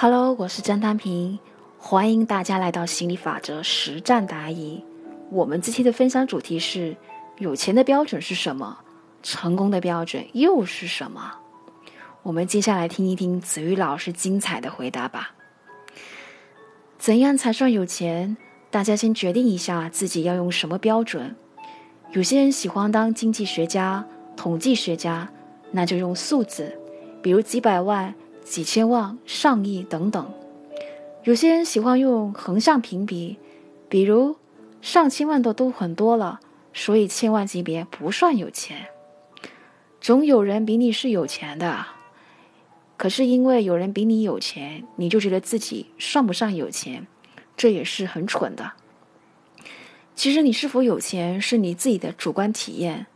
[0.00, 1.40] Hello，我是张丹平，
[1.76, 4.80] 欢迎大家来到心理法则实战答疑。
[5.28, 6.96] 我们这期的分享主题是：
[7.38, 8.78] 有钱的标准是什么？
[9.24, 11.32] 成功的标准又是什么？
[12.22, 15.34] 我们接下来听一听子瑜老师精彩的回答吧。
[16.96, 18.36] 怎样才算有钱？
[18.70, 21.34] 大家先决定一下自己要用什么标准。
[22.12, 24.06] 有些人喜欢当经济学家、
[24.36, 25.28] 统计学家，
[25.72, 26.78] 那就用数字，
[27.20, 28.14] 比如几百万。
[28.48, 30.32] 几千万、上亿等等，
[31.22, 33.36] 有些人喜欢用横向评比，
[33.90, 34.36] 比如
[34.80, 36.40] 上千万的都很多了，
[36.72, 38.86] 所以千万级别不算有钱。
[40.00, 41.86] 总有人比你是有钱的，
[42.96, 47.06] 可是因为有人比你有钱，你就觉得自己算不上有钱，
[47.54, 48.72] 这也是很蠢的。
[50.16, 53.06] 其实你是否有钱是你自己的主观体验，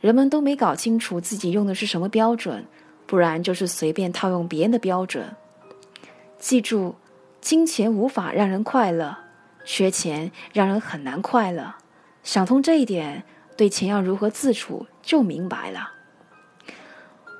[0.00, 2.66] 人们都没搞清楚自己用的是什么标准。
[3.06, 5.36] 不然就是随便套用别人的标准。
[6.38, 6.96] 记住，
[7.40, 9.16] 金钱无法让人快乐，
[9.64, 11.74] 缺钱让人很难快乐。
[12.22, 13.24] 想通这一点，
[13.56, 15.90] 对钱要如何自处就明白了。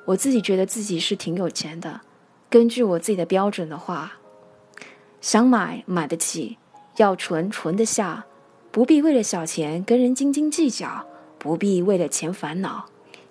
[0.07, 2.03] 我自己觉得自己是挺有钱的。
[2.51, 4.13] 根据我自己的标准的话，
[5.21, 6.59] 想买买得起，
[6.97, 8.27] 要存存得下，
[8.71, 11.07] 不必为了小钱跟人斤斤计较，
[11.39, 12.87] 不必为了钱烦恼。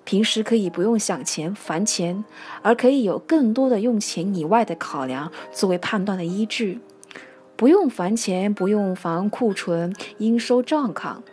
[0.05, 2.23] 平时可以不用想钱、烦钱，
[2.61, 6.79] 而可以有更多的用钱以外的考量作为判断的依据。
[7.55, 11.23] 不用烦钱，不用烦库存、应收账款，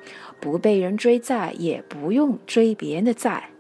[0.41, 3.51] 不被人追债，也不用追别人的债。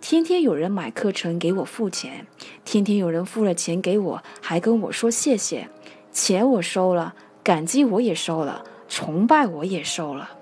[0.00, 2.26] 天天有人买课程给我付钱，
[2.64, 5.68] 天天有人付了钱给我，还跟我说谢谢。
[6.12, 10.39] 钱我收了，感激我也收了，崇拜我也收了。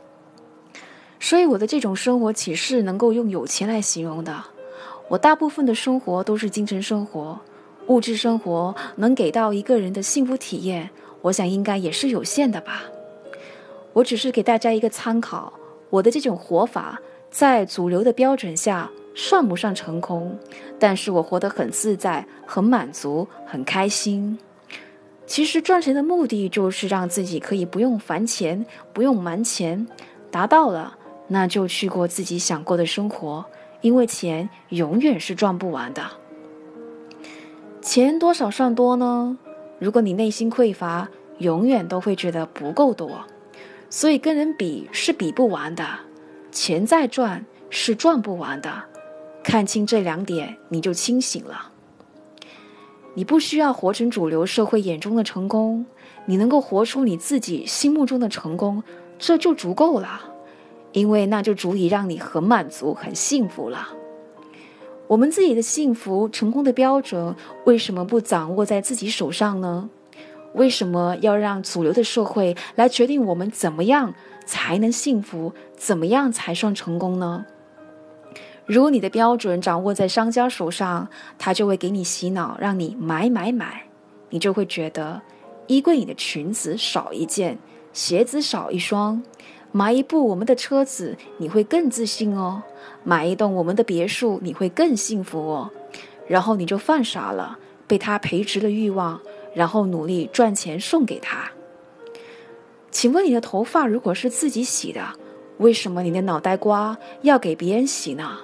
[1.21, 4.45] 所以我的这种生活岂是能够用有钱来形容的？
[5.09, 7.39] 我大部分的生活都是精神生活，
[7.87, 10.91] 物质生活能给到一个人的幸福体验，
[11.23, 12.83] 我想应该也是有限的吧。
[13.95, 15.53] 我只是给大家一个参考，
[15.91, 17.01] 我的这种活法
[17.31, 20.39] 在主流的标准下算不上成功，
[20.79, 24.39] 但是我活得很自在、很满足、很开心。
[25.27, 29.87] 其实赚钱的目的就是让自己可以不用烦钱、不用瞒钱，
[30.31, 30.97] 达到了。
[31.29, 33.45] 那就去过自己想过的生活，
[33.83, 36.03] 因为钱永远是赚不完的。
[37.81, 39.39] 钱多少算多呢？
[39.79, 43.25] 如果你内心匮乏，永远都会觉得不够多，
[43.89, 45.87] 所以跟人比是比不完的。
[46.51, 48.85] 钱再赚是赚不完的。
[49.45, 51.73] 看清这两点，你就清醒了。
[53.15, 55.87] 你不需要活成主流社会眼中的成功，
[56.27, 58.83] 你能够活出你自己心目中的成功，
[59.19, 60.28] 这就足够了。
[60.93, 63.89] 因为那就足以让你很满足、很幸福了。
[65.07, 67.35] 我们自己的幸福、成功的标准，
[67.65, 69.89] 为什么不掌握在自己手上呢？
[70.55, 74.15] 为什么要让主流的社会来决定我们怎么样
[74.47, 77.45] 才能幸福，怎么样才算成功呢？
[78.67, 83.85] 如果你的标准掌握在商家手上，他就会给你洗脑，让你买买买，
[84.31, 85.23] 你就会觉得
[85.67, 87.59] 衣柜里的裙子少一件，
[87.95, 89.23] 鞋子少一双。
[89.71, 92.63] 买一部我们的车子，你会更自信哦；
[93.05, 95.71] 买一栋我们的别墅，你会更幸福哦。
[96.27, 99.21] 然后你就犯傻了，被他培植了欲望，
[99.55, 101.51] 然后努力赚钱送给他。
[102.91, 105.03] 请问你的头发如果是自己洗的，
[105.59, 108.39] 为什么你的脑袋瓜要给别人洗呢？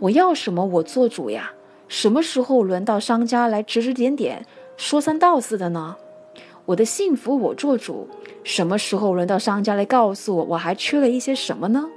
[0.00, 1.52] 我要什么我做主呀？
[1.86, 5.96] 什么时候轮到商家来指指点点、说三道四的呢？
[6.64, 8.08] 我的幸福我做主。
[8.44, 11.88] 什么时候轮到商家来告诉我，我还缺了一些什么呢？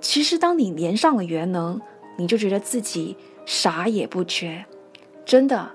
[0.00, 1.80] 其实，当你连上了元能，
[2.16, 4.64] 你就觉得自己啥也不缺。
[5.24, 5.70] 真的，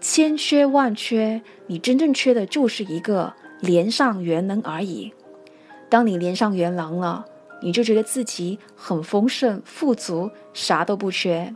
[0.00, 5.12] 千缺万缺，你真正缺的就是一个连上元能而已。
[5.88, 7.24] 当你连上元能了，
[7.62, 11.54] 你就觉得自己很丰盛、富足，啥都不缺。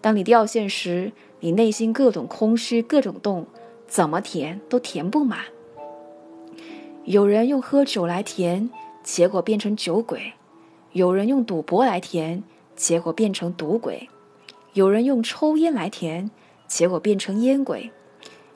[0.00, 3.46] 当你掉线时，你内心各种空虚、各种洞，
[3.92, 5.40] 怎么填都填不满。
[7.04, 8.70] 有人用喝酒来填，
[9.02, 10.18] 结果变成酒鬼；
[10.92, 12.42] 有人用赌博来填，
[12.74, 14.08] 结果变成赌鬼；
[14.72, 16.30] 有人用抽烟来填，
[16.66, 17.90] 结果变成烟鬼；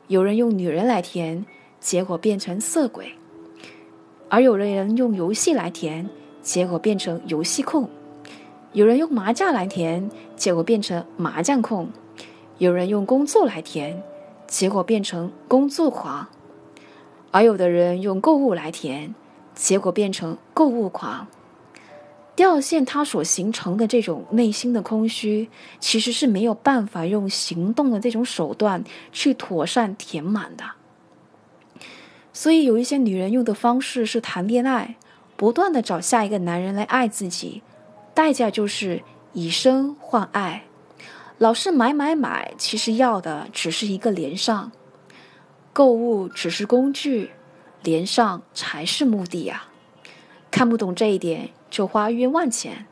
[0.07, 1.45] 有人用女人来填，
[1.81, 3.05] 结果变成色鬼；
[4.31, 6.09] 而有的人用游戏来填，
[6.41, 7.85] 结果变成游戏控；
[8.73, 11.89] 有人用麻将来填，结果变成麻将控；
[12.57, 14.03] 有人用工作来填，
[14.47, 16.29] 结果变成工作狂。
[17.31, 19.15] 而有的人用购物来填，
[19.55, 21.27] 结果变成购物狂。
[22.35, 25.49] 掉线它所形成的这种内心的空虚，
[25.81, 30.65] 其实是没有办法用行动的这种手段去妥善填满的。
[32.35, 34.97] 所以有一些女人用的方式是谈恋爱，
[35.35, 37.63] 不断的找下一个男人来爱自己，
[38.13, 39.03] 代价就是
[39.33, 40.66] 以身换爱，
[41.39, 44.73] 老是买买买，其实要的只是一个连上，
[45.73, 47.31] 购物只是工具，
[47.83, 49.65] 连上才是目的呀。
[50.51, 51.51] 看不懂这一点。
[51.69, 52.87] 就花冤枉钱，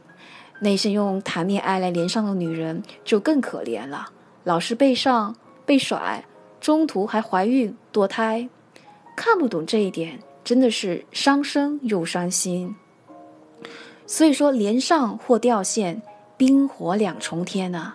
[0.58, 4.10] 那些用谈恋爱来连上的女人就更可怜了，
[4.42, 6.22] 老是被上被甩，
[6.60, 8.46] 中途还怀孕堕胎，
[9.16, 12.74] 看不懂这一点，真的是伤身又伤心。
[14.06, 16.02] 所以说，连上或掉线，
[16.36, 17.94] 冰火两重天呐。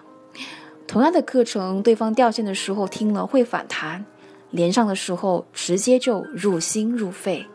[0.89, 4.03] 同样的课程，对方掉线的时候听了会反弹，
[4.49, 7.45] 连上的时候直接就入心入肺。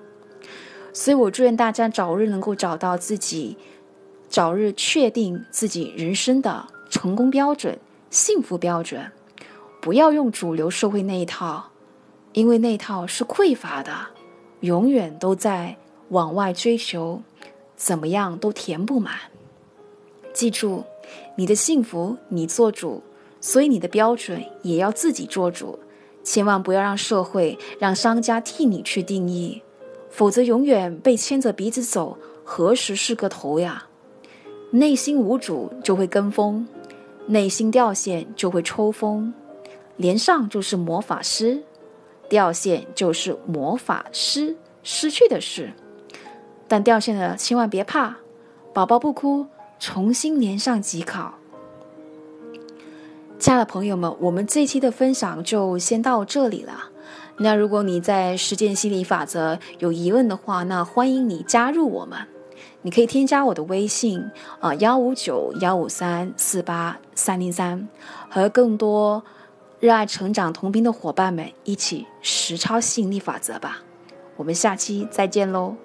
[0.92, 3.56] 所以我祝愿大家早日能够找到自己，
[4.28, 7.76] 早日确定自己人生的成功标准、
[8.08, 9.10] 幸福标准，
[9.80, 11.70] 不要用主流社会那一套，
[12.34, 13.92] 因为那套是匮乏的，
[14.60, 15.76] 永远都在
[16.10, 17.20] 往外追求，
[17.74, 19.16] 怎么样都填不满。
[20.32, 20.84] 记住，
[21.36, 23.02] 你的幸福你做主，
[23.44, 25.78] 所以你的标准也要自己做主，
[26.22, 29.62] 千万不要让社会、让商家替你去定义。
[30.08, 33.84] 否则，永远被牵着鼻子走，何时是个头呀？
[34.70, 36.66] 内心无主就会跟风，
[37.26, 39.34] 内心掉线就会抽风。
[39.98, 41.62] 连上就是魔法师，
[42.30, 45.70] 掉线就是魔法师失去的事。
[46.66, 48.16] 但掉线了，千万别怕，
[48.72, 49.44] 宝宝不哭，
[49.78, 51.30] 重新连上即可。
[53.44, 56.88] 亲爱的朋友们，我们这期的分享就先到这里了。
[57.36, 62.18] 那如果你在实践心理法则有疑问的话，那欢迎你加入我们。
[62.80, 64.24] 你可以添加我的微信
[64.60, 67.86] 啊，幺五九幺五三四八三零三，
[68.30, 69.22] 和更多
[69.78, 73.82] 热爱成长同频的伙伴们一起实操吸引力法则吧。
[74.36, 75.76] 我们下期再见喽。